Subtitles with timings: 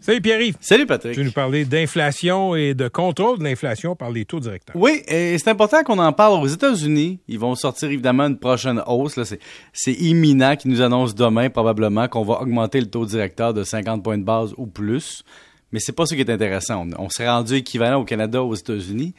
[0.00, 0.56] Salut Pierre-Yves.
[0.60, 1.14] Salut Patrick.
[1.14, 4.76] Tu veux nous parler d'inflation et de contrôle de l'inflation par les taux directeurs.
[4.76, 7.18] Oui, et c'est important qu'on en parle aux États-Unis.
[7.28, 9.16] Ils vont sortir évidemment une prochaine hausse.
[9.16, 9.24] Là.
[9.24, 9.40] C'est,
[9.72, 14.02] c'est imminent qu'ils nous annoncent demain probablement qu'on va augmenter le taux directeur de 50
[14.02, 15.24] points de base ou plus.
[15.72, 16.86] Mais c'est pas ce qui est intéressant.
[16.96, 19.14] On, on serait rendu équivalent au Canada aux États-Unis.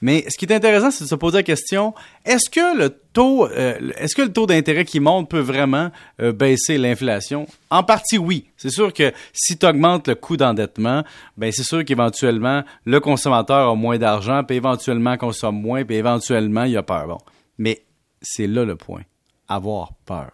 [0.00, 1.94] Mais ce qui est intéressant, c'est de se poser la question
[2.24, 5.90] est-ce que le taux, euh, est-ce que le taux d'intérêt qui monte peut vraiment
[6.20, 7.46] euh, baisser l'inflation?
[7.70, 8.48] En partie, oui.
[8.56, 11.02] C'est sûr que si tu augmentes le coût d'endettement,
[11.36, 16.64] ben c'est sûr qu'éventuellement le consommateur a moins d'argent, puis éventuellement consomme moins, puis éventuellement
[16.64, 17.08] il a peur.
[17.08, 17.18] Bon,
[17.58, 17.82] mais
[18.22, 19.02] c'est là le point
[19.48, 20.30] avoir peur.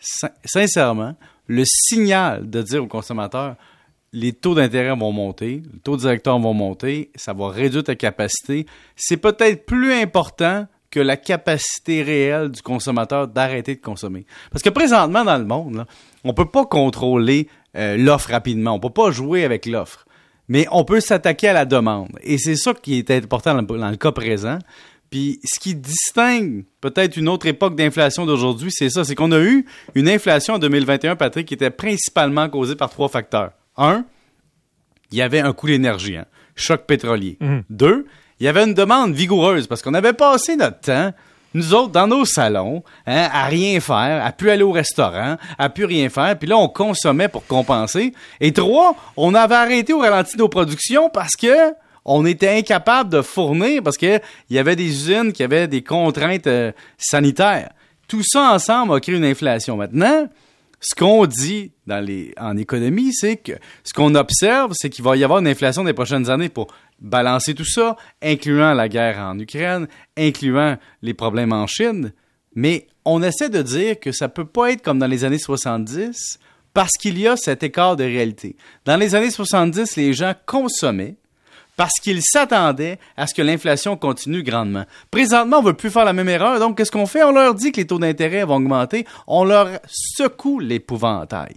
[0.00, 1.14] Sin- sincèrement,
[1.46, 3.56] le signal de dire au consommateur
[4.12, 8.66] les taux d'intérêt vont monter, les taux directeurs vont monter, ça va réduire ta capacité.
[8.96, 14.24] C'est peut-être plus important que la capacité réelle du consommateur d'arrêter de consommer.
[14.50, 15.86] Parce que présentement, dans le monde,
[16.24, 18.72] on peut pas contrôler euh, l'offre rapidement.
[18.72, 20.06] On peut pas jouer avec l'offre.
[20.48, 22.08] Mais on peut s'attaquer à la demande.
[22.22, 24.58] Et c'est ça qui est important dans le cas présent.
[25.10, 29.40] Puis ce qui distingue peut-être une autre époque d'inflation d'aujourd'hui, c'est ça, c'est qu'on a
[29.40, 33.52] eu une inflation en 2021, Patrick, qui était principalement causée par trois facteurs.
[33.78, 34.04] Un,
[35.10, 37.38] il y avait un coût d'énergie, hein, choc pétrolier.
[37.70, 38.06] Deux,
[38.40, 41.12] il y avait une demande vigoureuse parce qu'on avait passé notre temps,
[41.54, 45.68] nous autres, dans nos salons, hein, à rien faire, à plus aller au restaurant, à
[45.70, 48.12] plus rien faire, puis là, on consommait pour compenser.
[48.40, 51.72] Et trois, on avait arrêté au ralenti nos productions parce que
[52.04, 55.82] on était incapable de fournir parce que il y avait des usines qui avaient des
[55.82, 57.70] contraintes euh, sanitaires.
[58.08, 59.76] Tout ça ensemble a créé une inflation.
[59.76, 60.26] Maintenant,
[60.80, 65.40] ce qu'on dit en économie, c'est que ce qu'on observe, c'est qu'il va y avoir
[65.40, 66.68] une inflation des prochaines années pour
[67.00, 72.12] balancer tout ça, incluant la guerre en Ukraine, incluant les problèmes en Chine.
[72.54, 76.38] Mais on essaie de dire que ça peut pas être comme dans les années 70
[76.74, 78.56] parce qu'il y a cet écart de réalité.
[78.84, 81.16] Dans les années 70, les gens consommaient
[81.78, 84.84] parce qu'ils s'attendaient à ce que l'inflation continue grandement.
[85.12, 87.22] Présentement, on veut plus faire la même erreur, donc qu'est-ce qu'on fait?
[87.22, 91.54] On leur dit que les taux d'intérêt vont augmenter, on leur secoue l'épouvantail.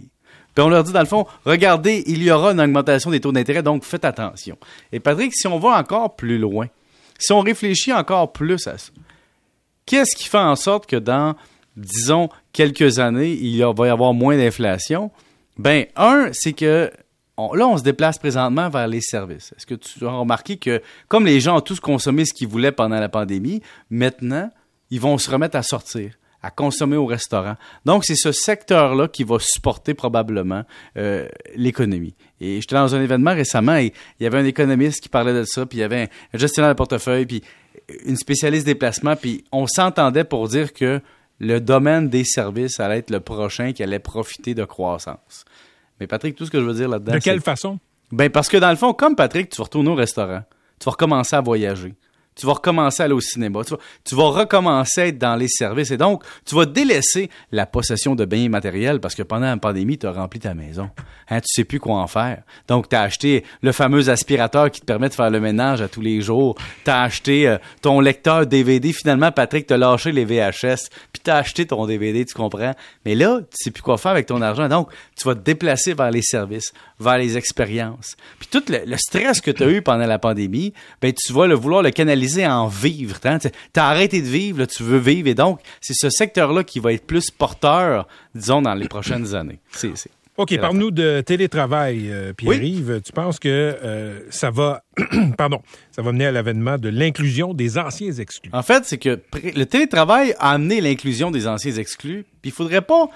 [0.54, 3.32] Puis on leur dit, dans le fond, regardez, il y aura une augmentation des taux
[3.32, 4.56] d'intérêt, donc faites attention.
[4.92, 6.68] Et Patrick, si on va encore plus loin,
[7.18, 8.92] si on réfléchit encore plus à ça,
[9.86, 11.34] qu'est-ce qui fait en sorte que dans,
[11.76, 15.10] disons, quelques années, il va y avoir moins d'inflation?
[15.58, 16.92] Ben, un, c'est que
[17.36, 19.52] on- là, on se déplace présentement vers les services.
[19.56, 22.72] Est-ce que tu as remarqué que, comme les gens ont tous consommé ce qu'ils voulaient
[22.72, 24.50] pendant la pandémie, maintenant,
[24.90, 26.12] ils vont se remettre à sortir,
[26.42, 27.56] à consommer au restaurant.
[27.84, 30.64] Donc, c'est ce secteur-là qui va supporter probablement
[30.96, 32.14] euh, l'économie.
[32.40, 35.44] Et j'étais dans un événement récemment et il y avait un économiste qui parlait de
[35.44, 37.42] ça, puis il y avait un gestionnaire de portefeuille, puis
[38.04, 41.00] une spécialiste des placements, puis on s'entendait pour dire que
[41.38, 45.44] le domaine des services allait être le prochain qui allait profiter de croissance.
[46.02, 47.78] Mais Patrick, tout ce que je veux dire là-dedans, De quelle façon?
[48.10, 50.42] ben parce que dans le fond, comme Patrick, tu vas retourner au restaurant,
[50.80, 51.94] tu vas recommencer à voyager,
[52.34, 53.60] tu vas recommencer à aller au cinéma,
[54.04, 58.14] tu vas, recommencer à être dans les services et donc tu vas délaisser la possession
[58.14, 60.88] de biens matériels parce que pendant la pandémie, tu as rempli ta maison.
[61.28, 62.42] Hein, tu sais plus quoi en faire.
[62.68, 65.88] Donc tu as acheté le fameux aspirateur qui te permet de faire le ménage à
[65.88, 70.24] tous les jours, tu as acheté euh, ton lecteur DVD, finalement Patrick t'a lâché les
[70.24, 72.74] VHS, puis tu as acheté ton DVD, tu comprends?
[73.04, 74.68] Mais là, tu sais plus quoi faire avec ton argent.
[74.68, 78.16] Donc tu vas te déplacer vers les services, vers les expériences.
[78.38, 81.46] Puis tout le, le stress que tu as eu pendant la pandémie, ben tu vas
[81.46, 83.18] le vouloir le canaliser en vivre.
[83.20, 85.28] Tu as arrêté de vivre, là, tu veux vivre.
[85.28, 89.60] Et donc, c'est ce secteur-là qui va être plus porteur, disons, dans les prochaines années.
[89.70, 89.92] C'est,
[90.38, 93.02] OK, parle-nous de télétravail, euh, Pierre-Yves.
[93.04, 94.82] Tu penses que euh, ça va
[95.36, 98.50] pardon, ça va mener à l'avènement de l'inclusion des anciens exclus?
[98.52, 102.24] En fait, c'est que le télétravail a amené l'inclusion des anciens exclus.
[102.40, 103.08] Puis il faudrait pas,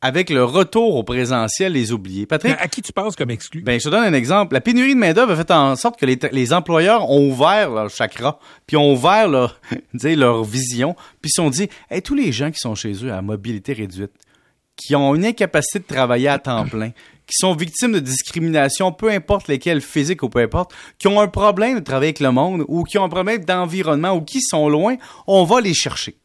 [0.00, 2.26] avec le retour au présentiel, les oublier.
[2.26, 3.62] Patrick, À qui tu penses comme exclu?
[3.62, 4.54] Ben, je te donne un exemple.
[4.54, 7.90] La pénurie de main-d'œuvre a fait en sorte que les, les employeurs ont ouvert leur
[7.90, 9.58] chakra, puis ont ouvert leur,
[10.44, 13.72] vision, puis se sont dit, hey, tous les gens qui sont chez eux à mobilité
[13.72, 14.12] réduite,
[14.76, 16.90] qui ont une incapacité de travailler à temps plein,
[17.26, 21.28] qui sont victimes de discrimination, peu importe lesquelles, physiques ou peu importe, qui ont un
[21.28, 24.68] problème de travailler avec le monde, ou qui ont un problème d'environnement, ou qui sont
[24.68, 24.96] loin,
[25.26, 26.16] on va les chercher.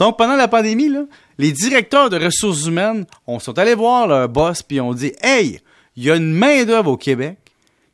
[0.00, 1.04] Donc, pendant la pandémie, là,
[1.38, 5.60] les directeurs de ressources humaines on sont allés voir leur boss puis ont dit Hey,
[5.94, 7.36] il y a une main-d'œuvre au Québec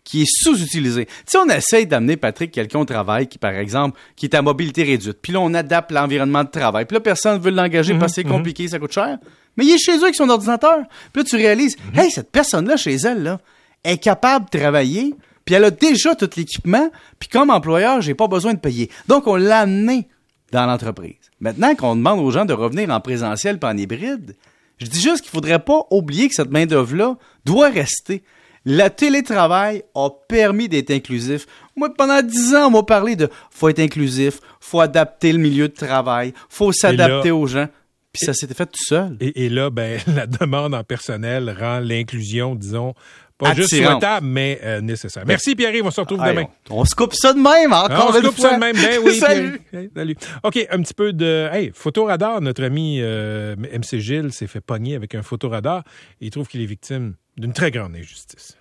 [0.05, 1.06] qui est sous-utilisée.
[1.06, 4.41] Tu sais, on essaye d'amener, Patrick, quelqu'un au travail qui, par exemple, qui est à
[4.41, 5.19] mobilité réduite.
[5.20, 6.85] Puis là, on adapte l'environnement de travail.
[6.85, 9.19] Puis là, personne ne veut l'engager parce que c'est compliqué, ça coûte cher.
[9.56, 10.79] Mais il est chez eux avec son ordinateur.
[11.12, 13.41] Puis là, tu réalises Hey, cette personne-là, chez elle, là,
[13.82, 15.12] est capable de travailler.
[15.44, 16.88] Puis elle a déjà tout l'équipement.
[17.19, 18.91] Puis comme employeur, j'ai pas besoin de payer.
[19.09, 20.06] Donc, on l'a amené
[20.53, 21.31] dans l'entreprise.
[21.41, 24.37] Maintenant qu'on demande aux gens de revenir en présentiel pas en hybride,
[24.79, 28.23] je dis juste qu'il faudrait pas oublier que cette main-d'œuvre-là doit rester.
[28.65, 31.47] Le télétravail a permis d'être inclusif.
[31.77, 35.69] Moi, pendant dix ans, on m'a parlé de faut être inclusif, faut adapter le milieu
[35.69, 37.69] de travail, faut s'adapter aux gens.
[38.17, 39.17] Puis ça s'était fait tout seul.
[39.21, 42.95] Et, là, ben, la demande en personnel rend l'inclusion, disons,
[43.39, 45.25] pas juste souhaitable, mais euh, nécessaire.
[45.27, 46.47] Merci Pierre, on se retrouve demain.
[46.71, 48.09] On, se coupe ça de même encore.
[48.09, 49.17] on se coupe ça de même, ben oui.
[49.21, 49.61] salut.
[49.95, 50.17] salut.
[50.43, 51.49] OK, un petit peu de.
[51.53, 55.85] Hey, photoradar, notre ami euh, MC Gilles s'est fait pogner avec un photoradar
[56.21, 58.57] il trouve qu'il est victime d'une très grande injustice.